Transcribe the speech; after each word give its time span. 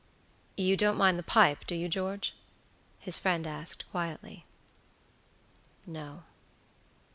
"You 0.57 0.75
don't 0.77 0.97
mind 0.97 1.19
the 1.19 1.23
pipe, 1.23 1.63
do 1.67 1.75
you, 1.75 1.87
George?" 1.87 2.33
his 2.97 3.19
friend 3.19 3.45
asked, 3.45 3.87
quietly. 3.91 4.47
"No." 5.85 6.23